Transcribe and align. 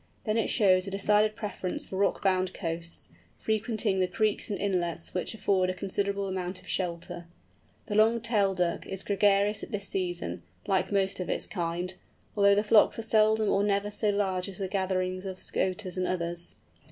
Then 0.23 0.35
it 0.39 0.47
shows 0.49 0.87
a 0.87 0.89
decided 0.89 1.35
preference 1.35 1.83
for 1.83 1.95
rock 1.95 2.23
bound 2.23 2.55
coasts, 2.55 3.09
frequenting 3.37 3.99
the 3.99 4.07
creeks 4.07 4.49
and 4.49 4.57
inlets 4.57 5.13
which 5.13 5.35
afford 5.35 5.69
a 5.69 5.75
considerable 5.75 6.27
amount 6.27 6.59
of 6.59 6.67
shelter. 6.67 7.27
The 7.85 7.93
Long 7.93 8.19
tailed 8.19 8.57
Duck 8.57 8.87
is 8.87 9.03
gregarious 9.03 9.61
at 9.61 9.69
this 9.71 9.87
season, 9.87 10.41
like 10.65 10.91
most 10.91 11.19
of 11.19 11.29
its 11.29 11.45
kind, 11.45 11.93
although 12.35 12.55
the 12.55 12.63
flocks 12.63 12.97
are 12.97 13.03
seldom 13.03 13.47
or 13.51 13.63
never 13.63 13.91
so 13.91 14.09
large 14.09 14.49
as 14.49 14.57
the 14.57 14.67
gatherings 14.67 15.23
of 15.23 15.37
Scoters 15.37 15.97
and 15.97 16.07
others. 16.07 16.55